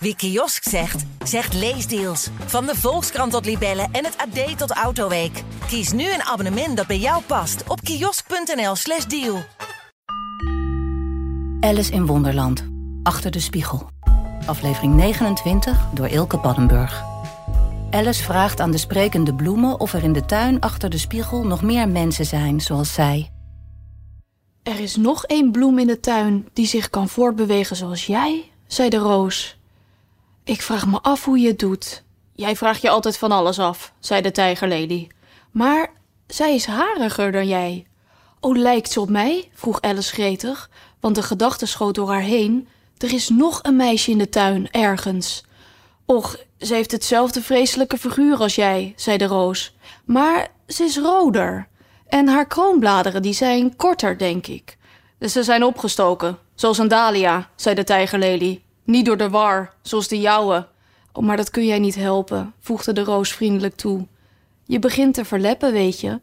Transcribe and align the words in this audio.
Wie 0.00 0.16
kiosk 0.16 0.68
zegt, 0.68 1.04
zegt 1.24 1.54
leesdeals. 1.54 2.28
Van 2.46 2.66
de 2.66 2.74
Volkskrant 2.76 3.32
tot 3.32 3.44
Libellen 3.44 3.88
en 3.92 4.04
het 4.04 4.16
AD 4.16 4.58
tot 4.58 4.70
Autoweek. 4.70 5.42
Kies 5.66 5.92
nu 5.92 6.12
een 6.12 6.22
abonnement 6.22 6.76
dat 6.76 6.86
bij 6.86 6.98
jou 6.98 7.22
past 7.22 7.62
op 7.68 7.80
kiosk.nl/slash 7.80 9.04
deal. 9.04 9.42
Alice 11.60 11.92
in 11.92 12.06
Wonderland. 12.06 12.64
Achter 13.02 13.30
de 13.30 13.40
spiegel. 13.40 13.90
Aflevering 14.46 14.94
29 14.94 15.86
door 15.94 16.08
Ilke 16.08 16.38
Paddenburg. 16.38 17.02
Alice 17.90 18.22
vraagt 18.22 18.60
aan 18.60 18.70
de 18.70 18.78
sprekende 18.78 19.34
bloemen 19.34 19.80
of 19.80 19.92
er 19.92 20.02
in 20.02 20.12
de 20.12 20.24
tuin 20.24 20.60
achter 20.60 20.90
de 20.90 20.98
spiegel 20.98 21.46
nog 21.46 21.62
meer 21.62 21.88
mensen 21.88 22.26
zijn 22.26 22.60
zoals 22.60 22.92
zij. 22.92 23.30
Er 24.62 24.80
is 24.80 24.96
nog 24.96 25.24
één 25.24 25.50
bloem 25.50 25.78
in 25.78 25.86
de 25.86 26.00
tuin 26.00 26.48
die 26.52 26.66
zich 26.66 26.90
kan 26.90 27.08
voortbewegen 27.08 27.76
zoals 27.76 28.06
jij, 28.06 28.50
zei 28.66 28.88
de 28.88 28.96
roos. 28.96 29.57
Ik 30.48 30.62
vraag 30.62 30.86
me 30.86 30.98
af 31.02 31.24
hoe 31.24 31.38
je 31.38 31.48
het 31.48 31.58
doet. 31.58 32.02
Jij 32.34 32.56
vraagt 32.56 32.82
je 32.82 32.88
altijd 32.88 33.18
van 33.18 33.32
alles 33.32 33.58
af, 33.58 33.92
zei 33.98 34.20
de 34.22 34.30
tijgerlady. 34.30 35.08
Maar 35.50 35.92
zij 36.26 36.54
is 36.54 36.66
hariger 36.66 37.32
dan 37.32 37.48
jij. 37.48 37.86
Oh, 38.40 38.56
lijkt 38.56 38.90
ze 38.90 39.00
op 39.00 39.08
mij? 39.08 39.50
vroeg 39.54 39.80
Alice 39.80 40.12
gretig, 40.12 40.70
want 41.00 41.14
de 41.14 41.22
gedachte 41.22 41.66
schoot 41.66 41.94
door 41.94 42.08
haar 42.10 42.20
heen. 42.20 42.68
Er 42.98 43.12
is 43.12 43.28
nog 43.28 43.58
een 43.62 43.76
meisje 43.76 44.10
in 44.10 44.18
de 44.18 44.28
tuin, 44.28 44.70
ergens. 44.70 45.44
Och, 46.04 46.36
ze 46.58 46.74
heeft 46.74 46.92
hetzelfde 46.92 47.42
vreselijke 47.42 47.98
figuur 47.98 48.38
als 48.38 48.54
jij, 48.54 48.92
zei 48.96 49.16
de 49.16 49.26
roos. 49.26 49.74
Maar 50.04 50.48
ze 50.66 50.84
is 50.84 50.98
roder. 50.98 51.68
En 52.06 52.28
haar 52.28 52.46
kroonbladeren 52.46 53.22
die 53.22 53.34
zijn 53.34 53.76
korter, 53.76 54.18
denk 54.18 54.46
ik. 54.46 54.76
Dus 55.18 55.32
ze 55.32 55.42
zijn 55.42 55.64
opgestoken, 55.64 56.38
zoals 56.54 56.78
een 56.78 56.88
dahlia, 56.88 57.50
zei 57.56 57.74
de 57.74 57.84
tijgerlely. 57.84 58.62
Niet 58.88 59.04
door 59.04 59.16
de 59.16 59.30
war, 59.30 59.74
zoals 59.82 60.08
de 60.08 60.20
jouwe. 60.20 60.68
Oh, 61.12 61.24
maar 61.24 61.36
dat 61.36 61.50
kun 61.50 61.66
jij 61.66 61.78
niet 61.78 61.94
helpen, 61.94 62.54
voegde 62.60 62.92
de 62.92 63.04
roos 63.04 63.32
vriendelijk 63.32 63.76
toe. 63.76 64.06
Je 64.64 64.78
begint 64.78 65.14
te 65.14 65.24
verleppen, 65.24 65.72
weet 65.72 66.00
je. 66.00 66.20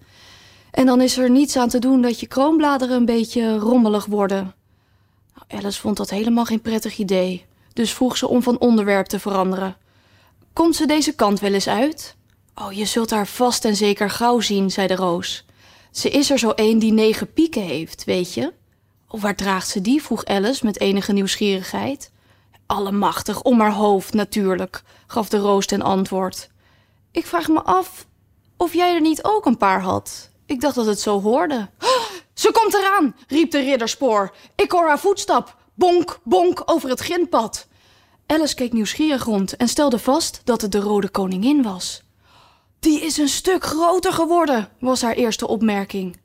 En 0.72 0.86
dan 0.86 1.02
is 1.02 1.18
er 1.18 1.30
niets 1.30 1.58
aan 1.58 1.70
te 1.70 1.80
doen 1.80 2.02
dat 2.02 2.20
je 2.20 2.28
kroonbladeren 2.28 2.96
een 2.96 3.06
beetje 3.06 3.58
rommelig 3.58 4.06
worden. 4.06 4.54
Nou, 5.34 5.62
Alice 5.62 5.80
vond 5.80 5.98
dat 5.98 6.10
helemaal 6.10 6.46
geen 6.46 6.62
prettig 6.62 6.98
idee, 6.98 7.46
dus 7.74 7.94
vroeg 7.94 8.18
ze 8.18 8.28
om 8.28 8.44
van 8.44 8.60
onderwerp 8.60 9.06
te 9.06 9.20
veranderen. 9.20 9.78
Komt 10.54 10.76
ze 10.76 10.86
deze 10.86 11.16
kant 11.16 11.40
wel 11.40 11.54
eens 11.54 11.68
uit? 11.68 12.16
Oh, 12.56 12.72
je 12.72 12.86
zult 12.86 13.10
haar 13.10 13.28
vast 13.28 13.66
en 13.66 13.76
zeker 13.76 14.10
gauw 14.10 14.40
zien, 14.40 14.72
zei 14.72 14.88
de 14.88 14.96
roos. 14.96 15.46
Ze 15.92 16.10
is 16.10 16.30
er 16.30 16.40
zo 16.40 16.52
een 16.56 16.80
die 16.80 16.94
negen 16.94 17.34
pieken 17.34 17.64
heeft, 17.64 18.04
weet 18.04 18.34
je? 18.34 18.54
Oh, 19.08 19.22
waar 19.22 19.36
draagt 19.36 19.70
ze 19.70 19.82
die? 19.82 20.04
vroeg 20.04 20.26
Alice 20.26 20.66
met 20.66 20.80
enige 20.80 21.14
nieuwsgierigheid. 21.14 22.14
Allemachtig, 22.66 23.42
om 23.42 23.60
haar 23.60 23.74
hoofd 23.74 24.14
natuurlijk, 24.14 24.84
gaf 25.08 25.30
de 25.30 25.38
roos 25.38 25.66
ten 25.66 25.82
antwoord. 25.82 26.50
Ik 27.12 27.26
vraag 27.26 27.48
me 27.48 27.64
af 27.64 28.06
of 28.58 28.74
jij 28.74 28.94
er 28.94 29.02
niet 29.02 29.24
ook 29.24 29.46
een 29.46 29.58
paar 29.58 29.82
had. 29.82 30.30
Ik 30.46 30.62
dacht 30.62 30.76
dat 30.76 30.86
het 30.86 31.00
zo 31.00 31.22
hoorde. 31.22 31.70
Ze 32.34 32.52
komt 32.52 32.74
eraan, 32.74 33.16
riep 33.28 33.52
de 33.52 33.60
ridderspoor. 33.60 34.36
Ik 34.56 34.72
hoor 34.72 34.88
haar 34.88 35.00
voetstap. 35.00 35.58
Bonk, 35.74 36.20
bonk 36.24 36.62
over 36.66 36.90
het 36.90 37.00
grindpad. 37.00 37.68
Alice 38.26 38.56
keek 38.56 38.74
nieuwsgierig 38.74 39.24
rond 39.24 39.56
en 39.56 39.68
stelde 39.68 40.00
vast 40.00 40.42
dat 40.44 40.62
het 40.62 40.72
de 40.72 40.80
rode 40.80 41.10
koningin 41.10 41.64
was. 41.64 42.04
Die 42.80 43.02
is 43.02 43.18
een 43.18 43.30
stuk 43.30 43.64
groter 43.64 44.14
geworden, 44.14 44.70
was 44.80 45.02
haar 45.02 45.14
eerste 45.14 45.48
opmerking. 45.48 46.18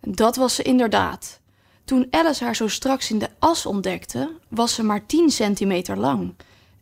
Dat 0.00 0.36
was 0.36 0.54
ze 0.54 0.62
inderdaad. 0.62 1.40
Toen 1.88 2.06
Alice 2.10 2.44
haar 2.44 2.56
zo 2.56 2.68
straks 2.68 3.10
in 3.10 3.18
de 3.18 3.28
as 3.38 3.66
ontdekte, 3.66 4.32
was 4.48 4.74
ze 4.74 4.82
maar 4.82 5.06
10 5.06 5.30
centimeter 5.30 5.96
lang. 5.96 6.34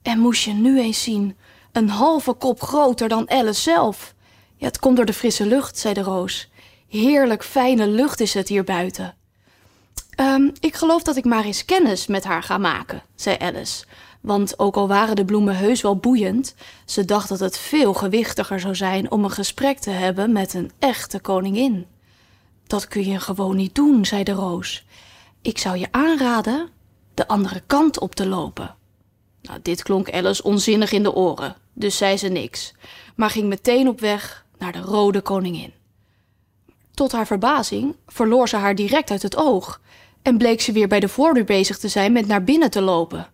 En 0.03 0.19
moest 0.19 0.45
je 0.45 0.53
nu 0.53 0.81
eens 0.81 1.03
zien, 1.03 1.37
een 1.73 1.89
halve 1.89 2.33
kop 2.33 2.63
groter 2.63 3.09
dan 3.09 3.31
Alice 3.31 3.61
zelf. 3.61 4.15
Ja, 4.57 4.67
het 4.67 4.79
komt 4.79 4.97
door 4.97 5.05
de 5.05 5.13
frisse 5.13 5.47
lucht, 5.47 5.79
zei 5.79 5.95
de 5.95 6.01
roos. 6.01 6.49
Heerlijk 6.89 7.45
fijne 7.45 7.87
lucht 7.87 8.21
is 8.21 8.35
het 8.35 8.49
hier 8.49 8.65
buiten. 8.65 9.15
Um, 10.21 10.53
ik 10.61 10.75
geloof 10.75 11.03
dat 11.03 11.17
ik 11.17 11.25
maar 11.25 11.45
eens 11.45 11.65
kennis 11.65 12.07
met 12.07 12.25
haar 12.25 12.43
ga 12.43 12.59
maken, 12.59 13.03
zei 13.15 13.37
Alice. 13.39 13.85
Want 14.21 14.59
ook 14.59 14.77
al 14.77 14.89
waren 14.89 15.17
de 15.17 15.25
bloemen 15.25 15.57
heus 15.57 15.81
wel 15.81 15.97
boeiend, 15.97 16.55
ze 16.85 17.05
dacht 17.05 17.29
dat 17.29 17.41
het 17.41 17.59
veel 17.59 17.95
gewichtiger 17.95 18.61
zou 18.61 18.75
zijn 18.75 19.11
om 19.11 19.25
een 19.25 19.31
gesprek 19.31 19.79
te 19.79 19.91
hebben 19.91 20.33
met 20.33 20.55
een 20.55 20.71
echte 20.79 21.21
koningin. 21.21 21.87
Dat 22.67 22.89
kun 22.89 23.05
je 23.05 23.21
gewoon 23.21 23.57
niet 23.57 23.75
doen, 23.75 24.05
zei 24.05 24.25
de 24.25 24.33
roos. 24.33 24.85
Ik 25.43 25.59
zou 25.59 25.79
je 25.79 25.89
aanraden 25.91 26.69
de 27.15 27.29
andere 27.29 27.63
kant 27.67 28.01
op 28.01 28.15
te 28.15 28.27
lopen. 28.27 28.75
Nou, 29.43 29.59
dit 29.63 29.83
klonk 29.83 30.13
Alice 30.13 30.43
onzinnig 30.43 30.93
in 30.93 31.03
de 31.03 31.15
oren, 31.15 31.57
dus 31.73 31.97
zei 31.97 32.17
ze 32.17 32.29
niks, 32.29 32.75
maar 33.17 33.31
ging 33.31 33.47
meteen 33.47 33.89
op 33.89 34.01
weg 34.01 34.45
naar 34.59 34.73
de 34.73 34.81
Rode 34.81 35.21
Koningin. 35.21 35.73
Tot 36.95 37.13
haar 37.13 37.27
verbazing 37.27 37.97
verloor 38.07 38.49
ze 38.49 38.57
haar 38.57 38.75
direct 38.75 39.11
uit 39.11 39.23
het 39.23 39.37
oog 39.37 39.81
en 40.23 40.39
bleek 40.39 40.61
ze 40.61 40.73
weer 40.73 40.89
bij 40.89 41.01
de 41.01 41.09
voordeur 41.09 41.45
bezig 41.45 41.79
te 41.79 41.89
zijn 41.89 42.13
met 42.13 42.27
naar 42.27 42.45
binnen 42.45 42.71
te 42.71 42.81
lopen. 42.81 43.31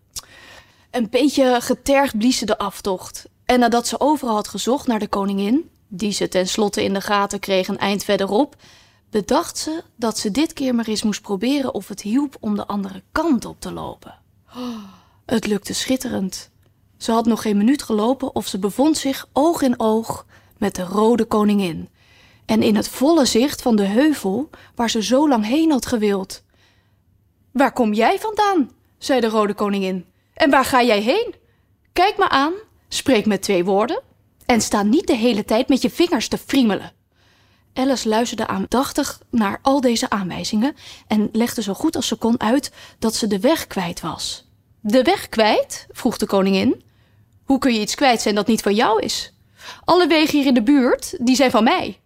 Een 0.90 1.10
beetje 1.10 1.60
getergd 1.60 2.18
blies 2.18 2.38
ze 2.38 2.46
de 2.46 2.58
aftocht. 2.58 3.24
En 3.44 3.58
nadat 3.60 3.86
ze 3.86 4.00
overal 4.00 4.34
had 4.34 4.48
gezocht 4.48 4.86
naar 4.86 4.98
de 4.98 5.08
koningin, 5.08 5.70
die 5.88 6.12
ze 6.12 6.28
tenslotte 6.28 6.84
in 6.84 6.92
de 6.92 7.00
gaten 7.00 7.38
kreeg 7.38 7.68
een 7.68 7.78
eind 7.78 8.04
verderop, 8.04 8.56
bedacht 9.12 9.58
ze 9.58 9.82
dat 9.96 10.18
ze 10.18 10.30
dit 10.30 10.52
keer 10.52 10.74
maar 10.74 10.86
eens 10.86 11.02
moest 11.02 11.22
proberen 11.22 11.74
of 11.74 11.88
het 11.88 12.02
hielp 12.02 12.36
om 12.40 12.56
de 12.56 12.66
andere 12.66 13.02
kant 13.12 13.44
op 13.44 13.60
te 13.60 13.72
lopen. 13.72 14.18
het 15.26 15.46
lukte 15.46 15.72
schitterend. 15.74 16.50
Ze 16.96 17.12
had 17.12 17.26
nog 17.26 17.42
geen 17.42 17.56
minuut 17.56 17.82
gelopen 17.82 18.34
of 18.34 18.46
ze 18.46 18.58
bevond 18.58 18.98
zich 18.98 19.28
oog 19.32 19.62
in 19.62 19.80
oog 19.80 20.26
met 20.58 20.74
de 20.74 20.82
rode 20.82 21.24
koningin. 21.24 21.88
En 22.44 22.62
in 22.62 22.76
het 22.76 22.88
volle 22.88 23.24
zicht 23.24 23.62
van 23.62 23.76
de 23.76 23.84
heuvel 23.84 24.50
waar 24.74 24.90
ze 24.90 25.02
zo 25.02 25.28
lang 25.28 25.46
heen 25.46 25.70
had 25.70 25.86
gewild. 25.86 26.42
Waar 27.50 27.72
kom 27.72 27.92
jij 27.92 28.18
vandaan? 28.18 28.70
zei 28.98 29.20
de 29.20 29.28
rode 29.28 29.54
koningin. 29.54 30.06
En 30.34 30.50
waar 30.50 30.64
ga 30.64 30.82
jij 30.82 31.00
heen? 31.00 31.34
Kijk 31.92 32.18
me 32.18 32.28
aan, 32.28 32.52
spreek 32.88 33.26
met 33.26 33.42
twee 33.42 33.64
woorden 33.64 34.02
en 34.46 34.60
sta 34.60 34.82
niet 34.82 35.06
de 35.06 35.16
hele 35.16 35.44
tijd 35.44 35.68
met 35.68 35.82
je 35.82 35.90
vingers 35.90 36.28
te 36.28 36.38
friemelen. 36.38 36.92
Alice 37.74 38.08
luisterde 38.08 38.46
aandachtig 38.46 39.20
naar 39.30 39.58
al 39.62 39.80
deze 39.80 40.10
aanwijzingen 40.10 40.76
en 41.06 41.28
legde 41.32 41.62
zo 41.62 41.74
goed 41.74 41.96
als 41.96 42.06
ze 42.06 42.16
kon 42.16 42.40
uit 42.40 42.72
dat 42.98 43.14
ze 43.14 43.26
de 43.26 43.40
weg 43.40 43.66
kwijt 43.66 44.00
was. 44.00 44.50
De 44.80 45.02
weg 45.02 45.28
kwijt? 45.28 45.86
vroeg 45.90 46.16
de 46.16 46.26
koningin. 46.26 46.82
Hoe 47.44 47.58
kun 47.58 47.74
je 47.74 47.80
iets 47.80 47.94
kwijt 47.94 48.20
zijn 48.20 48.34
dat 48.34 48.46
niet 48.46 48.62
van 48.62 48.74
jou 48.74 49.02
is? 49.02 49.34
Alle 49.84 50.06
wegen 50.06 50.38
hier 50.38 50.46
in 50.46 50.54
de 50.54 50.62
buurt, 50.62 51.14
die 51.26 51.36
zijn 51.36 51.50
van 51.50 51.64
mij. 51.64 52.00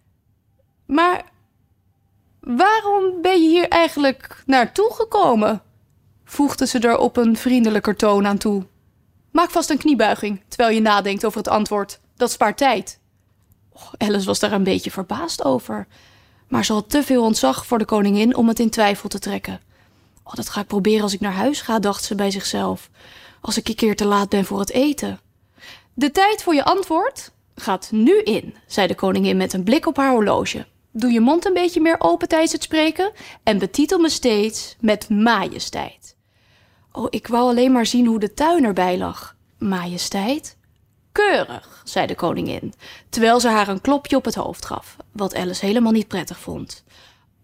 Maar 0.87 1.25
waarom 2.41 3.22
ben 3.22 3.43
je 3.43 3.49
hier 3.49 3.69
eigenlijk 3.69 4.43
naartoe 4.47 4.94
gekomen? 4.94 5.62
voegde 6.25 6.66
ze 6.66 6.78
er 6.78 6.99
op 6.99 7.16
een 7.16 7.37
vriendelijker 7.37 7.97
toon 7.97 8.26
aan 8.26 8.38
toe. 8.38 8.66
Maak 9.32 9.50
vast 9.50 9.71
een 9.71 9.78
kniebuiging 9.78 10.43
terwijl 10.49 10.75
je 10.75 10.81
nadenkt 10.81 11.25
over 11.25 11.38
het 11.38 11.49
antwoord. 11.49 12.00
Dat 12.16 12.31
spaart 12.31 12.56
tijd. 12.56 13.00
Oh, 13.76 13.92
Alice 13.98 14.26
was 14.26 14.38
daar 14.38 14.53
een 14.53 14.64
beetje 14.64 14.91
verbaasd 14.91 15.44
over. 15.44 15.87
Maar 16.48 16.64
ze 16.64 16.72
had 16.72 16.91
te 16.91 17.03
veel 17.03 17.22
ontzag 17.22 17.66
voor 17.66 17.78
de 17.78 17.84
koningin 17.84 18.37
om 18.37 18.48
het 18.48 18.59
in 18.59 18.70
twijfel 18.70 19.09
te 19.09 19.19
trekken. 19.19 19.60
Oh, 20.22 20.34
dat 20.34 20.48
ga 20.48 20.60
ik 20.60 20.66
proberen 20.66 21.03
als 21.03 21.12
ik 21.12 21.20
naar 21.20 21.32
huis 21.32 21.60
ga, 21.60 21.78
dacht 21.78 22.04
ze 22.04 22.14
bij 22.14 22.31
zichzelf. 22.31 22.91
Als 23.41 23.56
ik 23.56 23.69
een 23.69 23.75
keer 23.75 23.97
te 23.97 24.04
laat 24.04 24.28
ben 24.28 24.44
voor 24.44 24.59
het 24.59 24.70
eten. 24.70 25.20
De 25.94 26.10
tijd 26.10 26.42
voor 26.42 26.54
je 26.54 26.64
antwoord 26.64 27.32
gaat 27.54 27.88
nu 27.91 28.22
in, 28.22 28.54
zei 28.66 28.87
de 28.87 28.94
koningin 28.94 29.37
met 29.37 29.53
een 29.53 29.64
blik 29.64 29.87
op 29.87 29.97
haar 29.97 30.10
horloge. 30.10 30.66
Doe 30.91 31.10
je 31.10 31.20
mond 31.20 31.47
een 31.47 31.54
beetje 31.54 31.81
meer 31.81 31.97
open 31.98 32.28
tijdens 32.28 32.53
het 32.53 32.62
spreken 32.62 33.12
en 33.43 33.58
betitel 33.58 33.98
me 33.98 34.08
steeds 34.08 34.76
met 34.81 35.08
majesteit. 35.08 36.16
Oh, 36.93 37.06
ik 37.10 37.26
wou 37.26 37.48
alleen 37.48 37.72
maar 37.72 37.87
zien 37.87 38.06
hoe 38.06 38.19
de 38.19 38.34
tuin 38.34 38.64
erbij 38.64 38.98
lag. 38.98 39.37
Majesteit? 39.58 40.56
Keurig, 41.16 41.82
zei 41.84 42.06
de 42.06 42.14
koningin, 42.14 42.72
terwijl 43.08 43.40
ze 43.40 43.48
haar 43.48 43.68
een 43.68 43.80
klopje 43.80 44.16
op 44.16 44.24
het 44.24 44.34
hoofd 44.34 44.66
gaf, 44.66 44.96
wat 45.12 45.34
Alice 45.34 45.66
helemaal 45.66 45.92
niet 45.92 46.08
prettig 46.08 46.38
vond. 46.38 46.84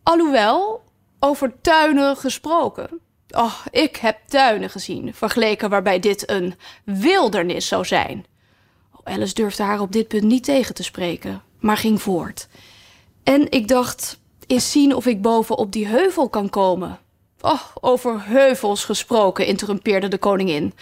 Alhoewel, 0.03 0.83
over 1.21 1.53
tuinen 1.61 2.17
gesproken. 2.17 3.01
Oh, 3.31 3.55
ik 3.71 3.97
heb 3.97 4.19
tuinen 4.27 4.71
gezien, 4.71 5.15
vergeleken 5.15 5.71
waarbij 5.71 5.99
dit 5.99 6.31
een 6.31 6.55
wildernis 6.85 7.69
zou 7.69 7.85
zijn. 7.85 8.25
Oh, 8.93 9.13
Alice 9.13 9.35
durfde 9.35 9.63
haar 9.63 9.81
op 9.81 9.93
dit 9.93 10.09
punt 10.09 10.25
niet 10.25 10.45
tegen 10.45 10.75
te 10.75 10.83
spreken, 10.83 11.43
maar 11.61 11.77
ging 11.77 12.03
voort. 12.03 12.49
En 13.23 13.51
ik 13.51 13.69
dacht, 13.69 14.19
eens 14.47 14.71
zien 14.71 14.95
of 14.95 15.07
ik 15.07 15.23
boven 15.23 15.59
op 15.59 15.73
die 15.73 15.87
heuvel 15.87 16.29
kan 16.29 16.49
komen. 16.51 16.99
Oh, 17.41 17.63
over 17.81 18.27
heuvels 18.27 18.85
gesproken, 18.85 19.47
interrumpeerde 19.47 20.09
de 20.09 20.19
koningin. 20.19 20.75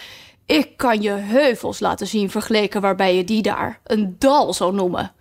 Ik 0.51 0.77
kan 0.77 1.03
je 1.03 1.11
heuvels 1.11 1.81
laten 1.81 2.07
zien 2.07 2.31
vergeleken 2.31 2.81
waarbij 2.81 3.17
je 3.17 3.25
die 3.25 3.43
daar 3.43 3.81
een 3.85 4.17
dal 4.19 4.55
zou 4.55 4.75
noemen. 4.75 5.13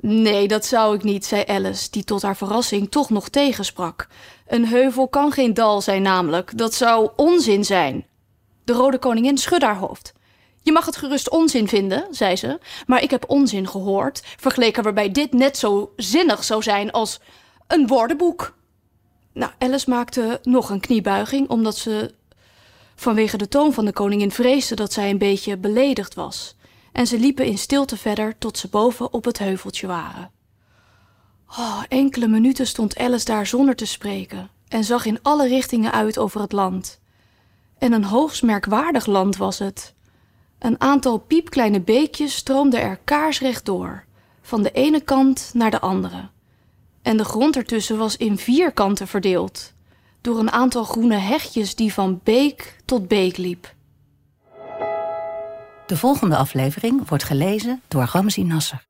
Nee, 0.00 0.48
dat 0.48 0.64
zou 0.64 0.94
ik 0.94 1.02
niet, 1.02 1.26
zei 1.26 1.44
Alice, 1.46 1.90
die 1.90 2.04
tot 2.04 2.22
haar 2.22 2.36
verrassing 2.36 2.90
toch 2.90 3.10
nog 3.10 3.28
tegensprak. 3.28 4.06
Een 4.46 4.66
heuvel 4.66 5.08
kan 5.08 5.32
geen 5.32 5.54
dal 5.54 5.80
zijn, 5.80 6.02
namelijk. 6.02 6.58
Dat 6.58 6.74
zou 6.74 7.10
onzin 7.16 7.64
zijn. 7.64 8.06
De 8.64 8.72
rode 8.72 8.98
koningin 8.98 9.38
schudde 9.38 9.66
haar 9.66 9.76
hoofd. 9.76 10.12
Je 10.62 10.72
mag 10.72 10.86
het 10.86 10.96
gerust 10.96 11.30
onzin 11.30 11.68
vinden, 11.68 12.06
zei 12.10 12.36
ze, 12.36 12.58
maar 12.86 13.02
ik 13.02 13.10
heb 13.10 13.24
onzin 13.30 13.68
gehoord, 13.68 14.22
vergeleken 14.36 14.82
waarbij 14.82 15.10
dit 15.10 15.32
net 15.32 15.56
zo 15.58 15.92
zinnig 15.96 16.44
zou 16.44 16.62
zijn 16.62 16.90
als 16.90 17.20
een 17.66 17.86
woordenboek. 17.86 18.54
Nou, 19.32 19.52
Alice 19.58 19.90
maakte 19.90 20.38
nog 20.42 20.70
een 20.70 20.80
kniebuiging, 20.80 21.48
omdat 21.48 21.76
ze 21.76 22.18
vanwege 23.00 23.36
de 23.36 23.48
toon 23.48 23.72
van 23.72 23.84
de 23.84 23.92
koningin 23.92 24.30
vreesde 24.30 24.74
dat 24.74 24.92
zij 24.92 25.10
een 25.10 25.18
beetje 25.18 25.56
beledigd 25.56 26.14
was. 26.14 26.56
En 26.92 27.06
ze 27.06 27.18
liepen 27.18 27.46
in 27.46 27.58
stilte 27.58 27.96
verder 27.96 28.38
tot 28.38 28.58
ze 28.58 28.68
boven 28.68 29.12
op 29.12 29.24
het 29.24 29.38
heuveltje 29.38 29.86
waren. 29.86 30.30
Oh, 31.48 31.82
enkele 31.88 32.28
minuten 32.28 32.66
stond 32.66 32.98
Alice 32.98 33.24
daar 33.24 33.46
zonder 33.46 33.76
te 33.76 33.84
spreken 33.84 34.50
en 34.68 34.84
zag 34.84 35.04
in 35.04 35.18
alle 35.22 35.48
richtingen 35.48 35.92
uit 35.92 36.18
over 36.18 36.40
het 36.40 36.52
land. 36.52 37.00
En 37.78 37.92
een 37.92 38.04
hoogst 38.04 38.42
merkwaardig 38.42 39.06
land 39.06 39.36
was 39.36 39.58
het. 39.58 39.94
Een 40.58 40.80
aantal 40.80 41.18
piepkleine 41.18 41.80
beekjes 41.80 42.34
stroomden 42.34 42.80
er 42.80 43.00
kaarsrecht 43.04 43.64
door, 43.64 44.04
van 44.42 44.62
de 44.62 44.70
ene 44.70 45.00
kant 45.00 45.50
naar 45.54 45.70
de 45.70 45.80
andere. 45.80 46.28
En 47.02 47.16
de 47.16 47.24
grond 47.24 47.56
ertussen 47.56 47.98
was 47.98 48.16
in 48.16 48.38
vier 48.38 48.72
kanten 48.72 49.08
verdeeld, 49.08 49.72
door 50.20 50.38
een 50.38 50.50
aantal 50.50 50.84
groene 50.84 51.16
hegjes 51.16 51.74
die 51.74 51.92
van 51.92 52.20
beek 52.24 52.76
tot 52.84 53.08
beek 53.08 53.36
liep. 53.36 53.74
De 55.86 55.96
volgende 55.96 56.36
aflevering 56.36 57.08
wordt 57.08 57.24
gelezen 57.24 57.82
door 57.88 58.08
Ramzi 58.12 58.44
Nasser. 58.44 58.86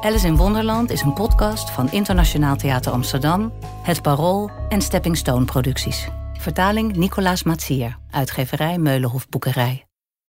Alice 0.00 0.26
in 0.26 0.36
Wonderland 0.36 0.90
is 0.90 1.00
een 1.00 1.12
podcast 1.12 1.70
van 1.70 1.90
Internationaal 1.90 2.56
Theater 2.56 2.92
Amsterdam, 2.92 3.52
Het 3.82 4.02
Parool 4.02 4.50
en 4.68 4.82
Stepping 4.82 5.16
Stone 5.16 5.44
Producties. 5.44 6.08
Vertaling 6.38 6.96
Nicolaas 6.96 7.42
Matsier, 7.42 7.98
uitgeverij 8.10 8.78
Meulenhof 8.78 9.28
Boekerij. 9.28 9.86